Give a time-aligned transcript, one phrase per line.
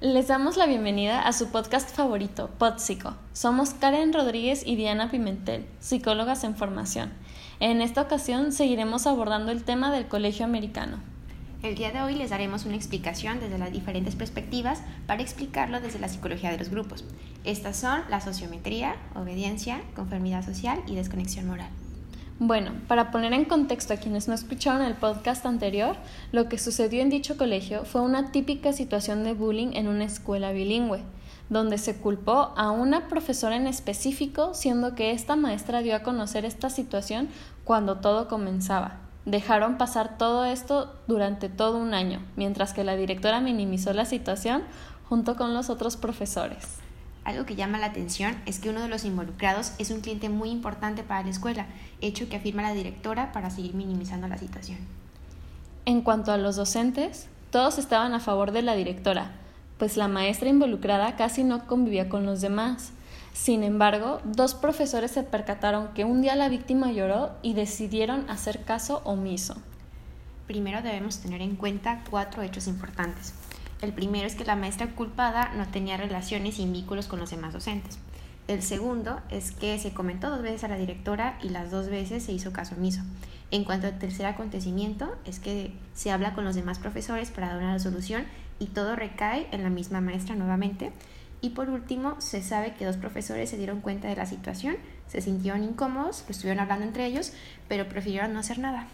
[0.00, 3.16] Les damos la bienvenida a su podcast favorito, Podpsico.
[3.34, 7.12] Somos Karen Rodríguez y Diana Pimentel, psicólogas en formación.
[7.60, 11.00] En esta ocasión seguiremos abordando el tema del colegio americano.
[11.62, 15.98] El día de hoy les daremos una explicación desde las diferentes perspectivas para explicarlo desde
[15.98, 17.04] la psicología de los grupos.
[17.44, 21.68] Estas son la sociometría, obediencia, conformidad social y desconexión moral.
[22.42, 25.96] Bueno, para poner en contexto a quienes no escucharon el podcast anterior,
[26.32, 30.50] lo que sucedió en dicho colegio fue una típica situación de bullying en una escuela
[30.50, 31.02] bilingüe,
[31.50, 36.46] donde se culpó a una profesora en específico, siendo que esta maestra dio a conocer
[36.46, 37.28] esta situación
[37.64, 39.00] cuando todo comenzaba.
[39.26, 44.62] Dejaron pasar todo esto durante todo un año, mientras que la directora minimizó la situación
[45.10, 46.78] junto con los otros profesores.
[47.24, 50.50] Algo que llama la atención es que uno de los involucrados es un cliente muy
[50.50, 51.66] importante para la escuela,
[52.00, 54.78] hecho que afirma la directora para seguir minimizando la situación.
[55.84, 59.32] En cuanto a los docentes, todos estaban a favor de la directora,
[59.78, 62.92] pues la maestra involucrada casi no convivía con los demás.
[63.32, 68.64] Sin embargo, dos profesores se percataron que un día la víctima lloró y decidieron hacer
[68.64, 69.56] caso omiso.
[70.46, 73.34] Primero debemos tener en cuenta cuatro hechos importantes.
[73.82, 77.54] El primero es que la maestra culpada no tenía relaciones y vínculos con los demás
[77.54, 77.98] docentes.
[78.46, 82.24] El segundo es que se comentó dos veces a la directora y las dos veces
[82.24, 83.02] se hizo caso omiso.
[83.50, 87.58] En cuanto al tercer acontecimiento, es que se habla con los demás profesores para dar
[87.58, 88.24] una solución
[88.58, 90.92] y todo recae en la misma maestra nuevamente.
[91.40, 94.76] Y por último, se sabe que dos profesores se dieron cuenta de la situación,
[95.08, 97.32] se sintieron incómodos, estuvieron hablando entre ellos,
[97.66, 98.86] pero prefirieron no hacer nada.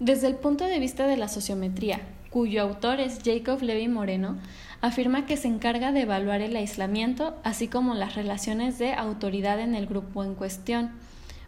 [0.00, 4.38] Desde el punto de vista de la sociometría, cuyo autor es Jacob Levy Moreno,
[4.80, 9.74] afirma que se encarga de evaluar el aislamiento, así como las relaciones de autoridad en
[9.74, 10.90] el grupo en cuestión.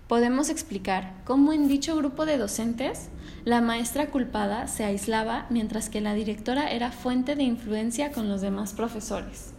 [0.08, 3.08] Podemos explicar cómo en dicho grupo de docentes
[3.44, 8.40] la maestra culpada se aislaba mientras que la directora era fuente de influencia con los
[8.40, 9.54] demás profesores.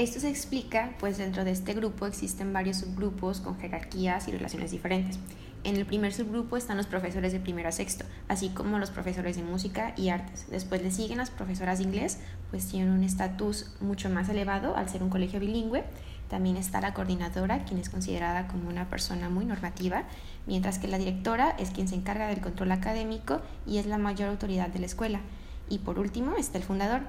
[0.00, 4.70] Esto se explica, pues dentro de este grupo existen varios subgrupos con jerarquías y relaciones
[4.70, 5.18] diferentes.
[5.62, 9.36] En el primer subgrupo están los profesores de primero a sexto, así como los profesores
[9.36, 10.46] de música y artes.
[10.50, 12.16] Después le siguen las profesoras de inglés,
[12.48, 15.84] pues tienen un estatus mucho más elevado al ser un colegio bilingüe.
[16.30, 20.04] También está la coordinadora, quien es considerada como una persona muy normativa,
[20.46, 24.30] mientras que la directora es quien se encarga del control académico y es la mayor
[24.30, 25.20] autoridad de la escuela.
[25.68, 27.02] Y por último está el fundador,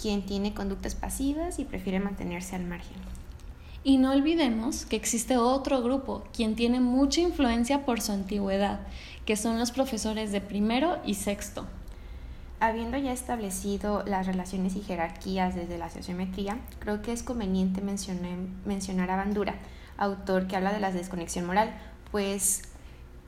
[0.00, 2.96] quien tiene conductas pasivas y prefiere mantenerse al margen.
[3.84, 8.80] Y no olvidemos que existe otro grupo, quien tiene mucha influencia por su antigüedad,
[9.24, 11.66] que son los profesores de primero y sexto.
[12.58, 19.10] Habiendo ya establecido las relaciones y jerarquías desde la sociometría, creo que es conveniente mencionar
[19.10, 19.54] a Bandura,
[19.98, 21.72] autor que habla de la desconexión moral,
[22.10, 22.62] pues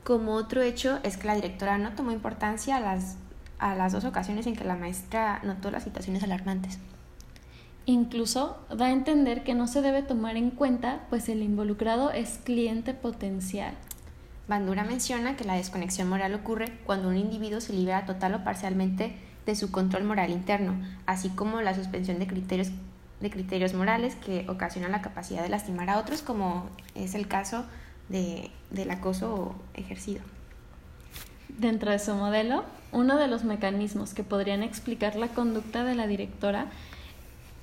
[0.03, 3.17] como otro hecho es que la directora no tomó importancia a las,
[3.59, 6.79] a las dos ocasiones en que la maestra notó las situaciones alarmantes.
[7.85, 12.39] Incluso da a entender que no se debe tomar en cuenta, pues el involucrado es
[12.43, 13.73] cliente potencial.
[14.47, 19.15] Bandura menciona que la desconexión moral ocurre cuando un individuo se libera total o parcialmente
[19.45, 20.73] de su control moral interno,
[21.05, 22.69] así como la suspensión de criterios,
[23.19, 27.65] de criterios morales que ocasionan la capacidad de lastimar a otros, como es el caso
[28.09, 30.21] de, del acoso ejercido.
[31.57, 36.07] Dentro de su modelo, uno de los mecanismos que podrían explicar la conducta de la
[36.07, 36.67] directora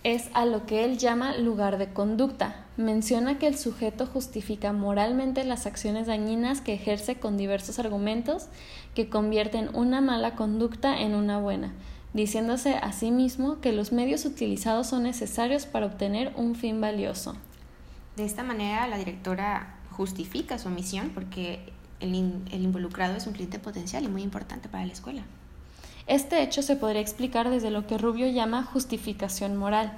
[0.04, 2.64] es a lo que él llama lugar de conducta.
[2.76, 8.46] Menciona que el sujeto justifica moralmente las acciones dañinas que ejerce con diversos argumentos
[8.94, 11.72] que convierten una mala conducta en una buena,
[12.12, 17.34] diciéndose a sí mismo que los medios utilizados son necesarios para obtener un fin valioso.
[18.14, 22.14] De esta manera, la directora justifica su omisión porque el,
[22.50, 25.22] el involucrado es un cliente potencial y muy importante para la escuela.
[26.06, 29.92] Este hecho se podría explicar desde lo que Rubio llama justificación moral,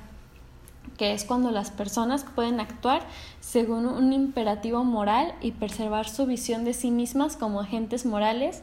[0.97, 3.03] que es cuando las personas pueden actuar
[3.41, 8.63] según un imperativo moral y preservar su visión de sí mismas como agentes morales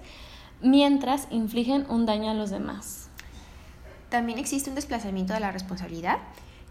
[0.61, 3.09] mientras infligen un daño a los demás.
[4.09, 6.17] También existe un desplazamiento de la responsabilidad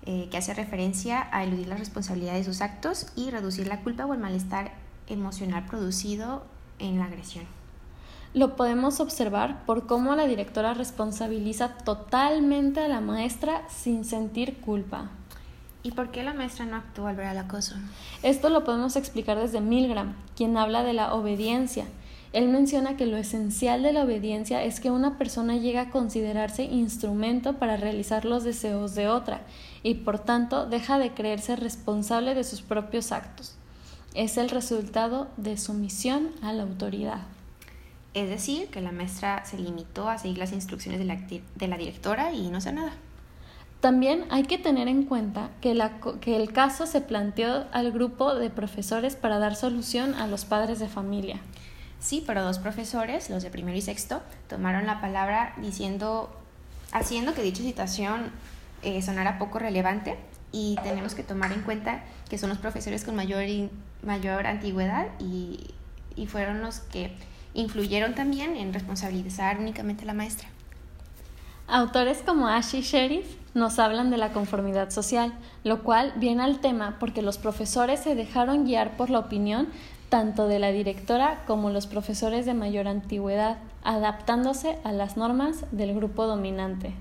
[0.07, 4.07] eh, que hace referencia a eludir la responsabilidad de sus actos y reducir la culpa
[4.07, 4.73] o el malestar
[5.07, 6.45] emocional producido
[6.79, 7.45] en la agresión.
[8.35, 15.11] Lo podemos observar por cómo la directora responsabiliza totalmente a la maestra sin sentir culpa.
[15.85, 17.77] ¿Y por qué la maestra no actuó al ver el acoso?
[18.23, 21.85] Esto lo podemos explicar desde Milgram, quien habla de la obediencia.
[22.33, 26.65] Él menciona que lo esencial de la obediencia es que una persona llega a considerarse
[26.65, 29.43] instrumento para realizar los deseos de otra
[29.85, 33.55] y por tanto deja de creerse responsable de sus propios actos.
[34.15, 37.23] Es el resultado de sumisión a la autoridad.
[38.15, 41.77] Es decir, que la maestra se limitó a seguir las instrucciones de la, de la
[41.77, 42.93] directora y no hacer nada.
[43.81, 45.77] También hay que tener en cuenta que,
[46.21, 50.79] que, el caso se planteó al grupo de profesores para dar solución a los padres
[50.79, 51.41] de familia.
[51.99, 56.31] Sí, pero dos profesores, los de primero y sexto, tomaron la palabra diciendo,
[56.93, 58.31] haciendo que dicha situación
[58.83, 60.17] eh, sonara poco relevante
[60.53, 63.43] y tenemos que tomar en cuenta que son los profesores con mayor,
[64.05, 65.75] mayor antigüedad y,
[66.17, 67.13] y fueron los que
[67.55, 70.49] influyeron también en responsabilizar únicamente a la maestra.
[71.67, 76.97] Autores como Ashley Sheriff nos hablan de la conformidad social, lo cual viene al tema
[77.01, 79.69] porque los profesores se dejaron guiar por la opinión
[80.11, 85.95] tanto de la directora como los profesores de mayor antigüedad, adaptándose a las normas del
[85.95, 86.93] grupo dominante.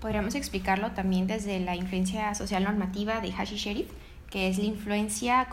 [0.00, 3.90] Podríamos explicarlo también desde la influencia social normativa de Hashi Sheriff,
[4.30, 5.46] que es la influencia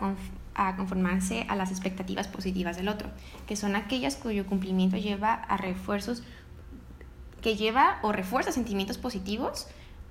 [0.54, 3.10] a conformarse a las expectativas positivas del otro,
[3.46, 6.22] que son aquellas cuyo cumplimiento lleva a refuerzos
[7.40, 9.66] que lleva o refuerza sentimientos positivos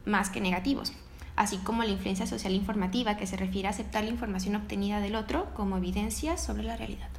[0.06, 0.94] más que negativos,
[1.36, 5.16] así como la influencia social informativa, que se refiere a aceptar la información obtenida del
[5.16, 7.10] otro como evidencia sobre la realidad.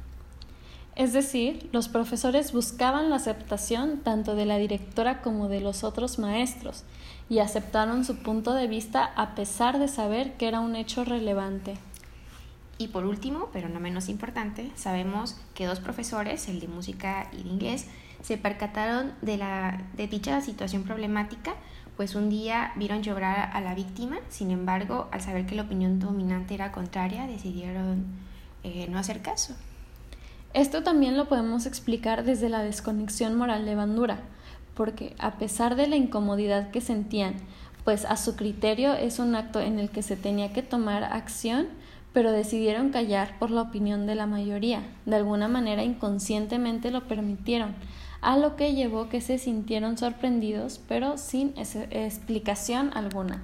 [0.95, 6.19] Es decir, los profesores buscaban la aceptación tanto de la directora como de los otros
[6.19, 6.83] maestros
[7.29, 11.73] y aceptaron su punto de vista a pesar de saber que era un hecho relevante.
[12.77, 17.43] Y por último, pero no menos importante, sabemos que dos profesores, el de música y
[17.43, 17.87] de inglés,
[18.21, 21.53] se percataron de, la, de dicha situación problemática,
[21.97, 25.99] pues un día vieron llorar a la víctima, sin embargo, al saber que la opinión
[25.99, 28.05] dominante era contraria, decidieron
[28.63, 29.55] eh, no hacer caso.
[30.53, 34.21] Esto también lo podemos explicar desde la desconexión moral de Bandura,
[34.73, 37.35] porque a pesar de la incomodidad que sentían,
[37.83, 41.67] pues a su criterio es un acto en el que se tenía que tomar acción,
[42.13, 44.83] pero decidieron callar por la opinión de la mayoría.
[45.05, 47.75] De alguna manera inconscientemente lo permitieron,
[48.21, 53.41] a lo que llevó que se sintieron sorprendidos, pero sin explicación alguna.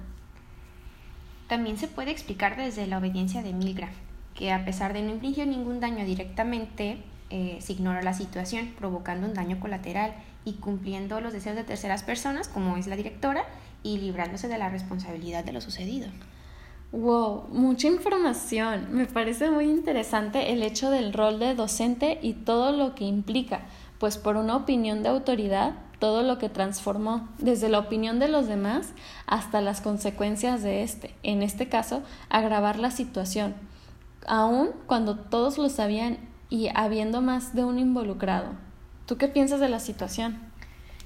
[1.48, 3.90] También se puede explicar desde la obediencia de Milgram,
[4.34, 9.26] que a pesar de no infligir ningún daño directamente, eh, se ignoró la situación, provocando
[9.26, 10.14] un daño colateral
[10.44, 13.44] y cumpliendo los deseos de terceras personas, como es la directora,
[13.82, 16.08] y librándose de la responsabilidad de lo sucedido.
[16.92, 18.88] Wow, mucha información.
[18.90, 23.60] Me parece muy interesante el hecho del rol de docente y todo lo que implica,
[23.98, 28.48] pues por una opinión de autoridad, todo lo que transformó, desde la opinión de los
[28.48, 28.88] demás
[29.26, 33.54] hasta las consecuencias de este, en este caso, agravar la situación,
[34.26, 38.48] aun cuando todos lo sabían y habiendo más de un involucrado.
[39.06, 40.40] ¿Tú qué piensas de la situación?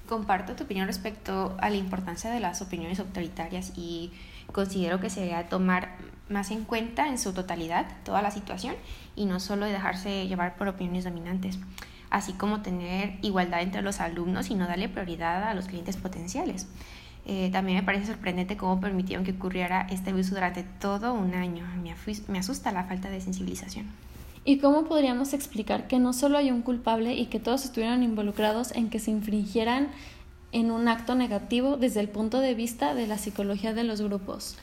[0.09, 4.13] Comparto tu opinión respecto a la importancia de las opiniones autoritarias y
[4.53, 5.97] considero que se debe tomar
[6.29, 8.75] más en cuenta en su totalidad toda la situación
[9.15, 11.59] y no solo dejarse llevar por opiniones dominantes
[12.15, 16.69] así como tener igualdad entre los alumnos y no darle prioridad a los clientes potenciales.
[17.27, 21.65] Eh, también me parece sorprendente cómo permitieron que ocurriera este abuso durante todo un año.
[22.29, 23.87] Me, asusta la falta de sensibilización.
[24.45, 28.71] ¿Y cómo podríamos explicar que no solo hay un culpable y que todos estuvieron involucrados
[28.77, 29.89] en que se infringieran
[30.55, 34.57] en un acto negativo desde el punto de vista de la psicología de los grupos?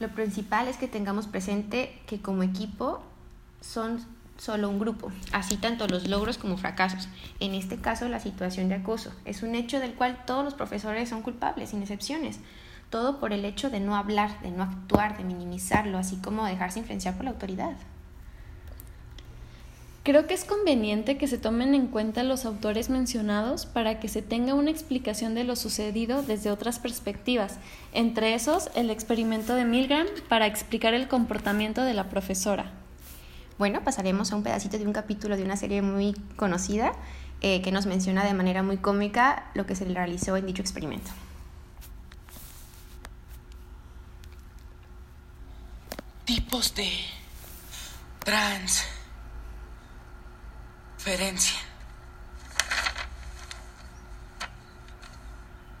[0.00, 3.00] Lo principal es que tengamos presente que como equipo
[3.60, 4.04] son
[4.36, 7.08] solo un grupo, así tanto los logros como fracasos.
[7.38, 11.08] En este caso, la situación de acoso es un hecho del cual todos los profesores
[11.08, 12.40] son culpables, sin excepciones.
[12.90, 16.80] Todo por el hecho de no hablar, de no actuar, de minimizarlo, así como dejarse
[16.80, 17.76] influenciar por la autoridad.
[20.04, 24.20] Creo que es conveniente que se tomen en cuenta los autores mencionados para que se
[24.20, 27.58] tenga una explicación de lo sucedido desde otras perspectivas,
[27.92, 32.72] entre esos el experimento de Milgram para explicar el comportamiento de la profesora.
[33.58, 36.94] Bueno, pasaremos a un pedacito de un capítulo de una serie muy conocida
[37.40, 41.12] eh, que nos menciona de manera muy cómica lo que se realizó en dicho experimento.
[46.24, 46.88] Tipos de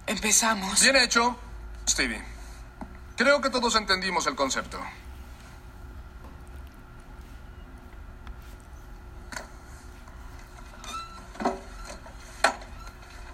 [0.06, 0.80] Empezamos.
[0.82, 1.38] Bien hecho,
[1.88, 2.22] Stevie.
[3.16, 4.80] Creo que todos entendimos el concepto.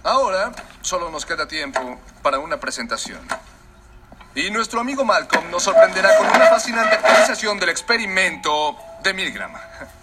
[0.03, 0.53] Ahora
[0.83, 3.21] solo nos queda tiempo para una presentación.
[4.35, 9.53] Y nuestro amigo Malcolm nos sorprenderá con una fascinante actualización del experimento de Milgram.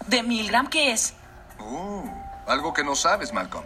[0.06, 1.14] ¿De Milgram qué es?
[1.68, 2.08] Uh,
[2.46, 3.64] algo que no sabes, Malcolm.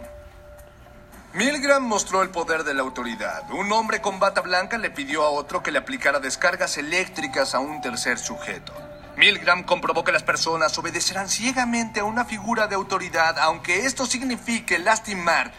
[1.33, 3.49] Milgram mostró el poder de la autoridad.
[3.51, 7.59] Un hombre con bata blanca le pidió a otro que le aplicara descargas eléctricas a
[7.59, 8.73] un tercer sujeto.
[9.15, 14.79] Milgram comprobó que las personas obedecerán ciegamente a una figura de autoridad, aunque esto signifique
[14.79, 15.53] lastimar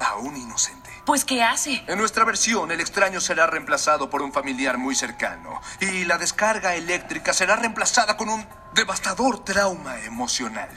[0.00, 0.90] a un inocente.
[1.06, 1.84] Pues, ¿qué hace?
[1.86, 6.74] En nuestra versión, el extraño será reemplazado por un familiar muy cercano y la descarga
[6.74, 10.68] eléctrica será reemplazada con un devastador trauma emocional.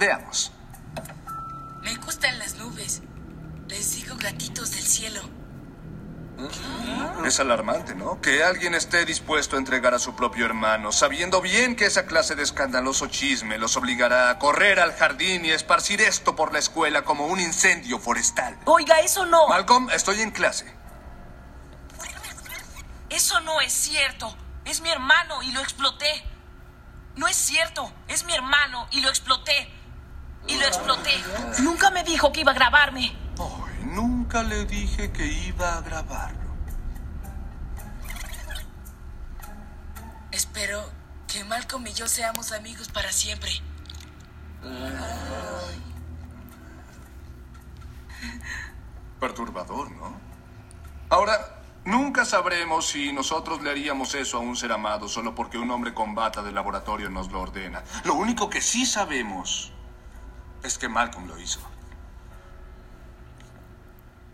[0.00, 0.50] Veamos.
[1.82, 3.02] Me gustan las nubes.
[3.68, 5.20] Les digo gatitos del cielo.
[7.26, 8.18] Es alarmante, ¿no?
[8.22, 12.34] Que alguien esté dispuesto a entregar a su propio hermano, sabiendo bien que esa clase
[12.34, 17.02] de escandaloso chisme los obligará a correr al jardín y esparcir esto por la escuela
[17.02, 18.58] como un incendio forestal.
[18.64, 19.48] Oiga, eso no.
[19.48, 20.74] Malcolm, estoy en clase.
[23.10, 24.34] Eso no es cierto.
[24.64, 26.24] Es mi hermano y lo exploté.
[27.16, 27.92] No es cierto.
[28.08, 29.79] Es mi hermano y lo exploté.
[30.46, 31.14] Y lo exploté.
[31.62, 33.16] Nunca me dijo que iba a grabarme.
[33.38, 36.50] Ay, nunca le dije que iba a grabarlo.
[40.30, 40.82] Espero
[41.26, 43.50] que Malcolm y yo seamos amigos para siempre.
[49.18, 50.18] Perturbador, ¿no?
[51.08, 55.70] Ahora, nunca sabremos si nosotros le haríamos eso a un ser amado solo porque un
[55.70, 57.82] hombre con bata de laboratorio nos lo ordena.
[58.04, 59.72] Lo único que sí sabemos
[60.62, 61.60] es que Malcolm lo hizo.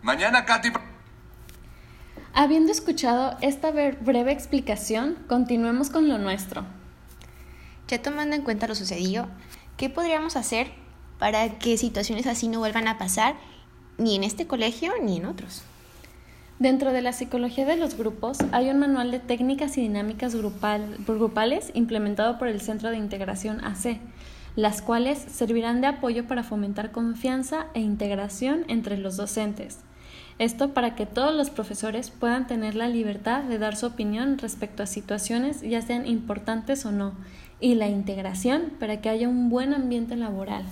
[0.01, 0.69] Mañana, Katy.
[2.33, 6.65] Habiendo escuchado esta bre- breve explicación, continuemos con lo nuestro.
[7.87, 9.27] Ya tomando en cuenta lo sucedido,
[9.77, 10.71] ¿qué podríamos hacer
[11.19, 13.35] para que situaciones así no vuelvan a pasar
[13.97, 15.63] ni en este colegio ni en otros?
[16.59, 20.97] Dentro de la psicología de los grupos hay un manual de técnicas y dinámicas grupal-
[21.05, 23.99] grupales implementado por el Centro de Integración AC,
[24.57, 29.77] las cuales servirán de apoyo para fomentar confianza e integración entre los docentes.
[30.39, 34.81] Esto para que todos los profesores puedan tener la libertad de dar su opinión respecto
[34.83, 37.13] a situaciones ya sean importantes o no,
[37.59, 40.63] y la integración para que haya un buen ambiente laboral.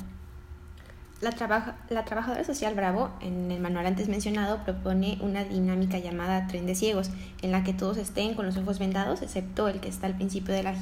[1.22, 6.48] La, trabaja- la trabajadora social Bravo, en el manual antes mencionado, propone una dinámica llamada
[6.48, 7.10] tren de ciegos,
[7.44, 10.54] en la que todos estén con los ojos vendados, excepto el que está al principio
[10.56, 10.74] de la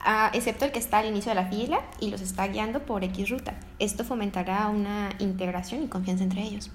[0.00, 3.04] ah, excepto el que está al inicio de la fila y los está guiando por
[3.04, 3.54] X ruta.
[3.78, 6.70] Esto fomentará una integración y confianza entre ellos.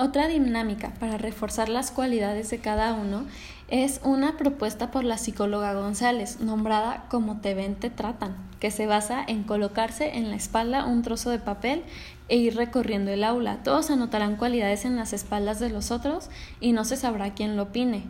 [0.00, 3.24] Otra dinámica para reforzar las cualidades de cada uno
[3.66, 8.86] es una propuesta por la psicóloga González, nombrada Como te ven, te tratan, que se
[8.86, 11.82] basa en colocarse en la espalda un trozo de papel
[12.28, 13.64] e ir recorriendo el aula.
[13.64, 16.30] Todos anotarán cualidades en las espaldas de los otros
[16.60, 18.04] y no se sabrá quién lo opine.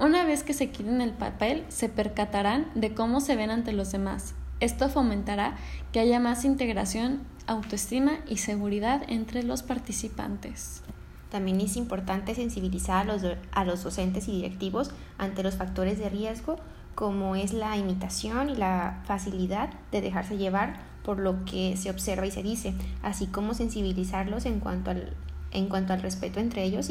[0.00, 3.90] Una vez que se quiten el papel, se percatarán de cómo se ven ante los
[3.90, 4.34] demás.
[4.60, 5.56] Esto fomentará
[5.92, 10.82] que haya más integración, autoestima y seguridad entre los participantes.
[11.30, 16.08] También es importante sensibilizar a los, a los docentes y directivos ante los factores de
[16.08, 16.56] riesgo
[16.94, 22.26] como es la imitación y la facilidad de dejarse llevar por lo que se observa
[22.26, 25.12] y se dice, así como sensibilizarlos en cuanto al,
[25.50, 26.88] en cuanto al respeto entre ellos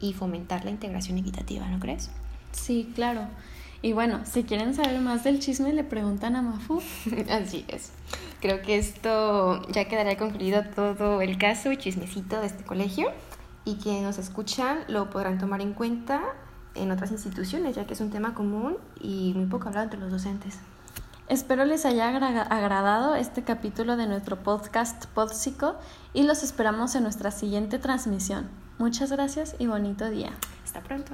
[0.00, 2.10] y fomentar la integración equitativa, ¿no crees?
[2.56, 3.22] Sí, claro.
[3.82, 6.80] Y bueno, si quieren saber más del chisme, le preguntan a Mafu.
[7.30, 7.92] Así es.
[8.40, 13.08] Creo que esto ya quedará concluido todo el caso y chismecito de este colegio
[13.64, 16.22] y quienes nos escuchan lo podrán tomar en cuenta
[16.74, 20.10] en otras instituciones, ya que es un tema común y muy poco hablado entre los
[20.10, 20.58] docentes.
[21.28, 25.76] Espero les haya agra- agradado este capítulo de nuestro podcast Podpsico
[26.12, 28.48] y los esperamos en nuestra siguiente transmisión.
[28.78, 30.30] Muchas gracias y bonito día.
[30.64, 31.12] Hasta pronto.